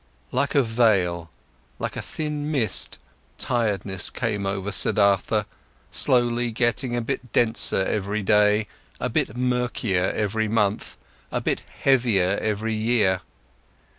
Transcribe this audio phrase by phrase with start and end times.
[0.31, 1.29] Like a veil,
[1.77, 2.97] like a thin mist,
[3.37, 5.43] tiredness came over Siddhartha,
[5.91, 8.65] slowly, getting a bit denser every day,
[8.99, 10.97] a bit murkier every month,
[11.31, 13.21] a bit heavier every year.